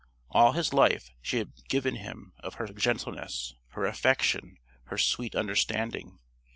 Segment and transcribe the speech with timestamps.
[0.31, 6.17] All his life she had given him of her gentleness, her affection, her sweet understanding.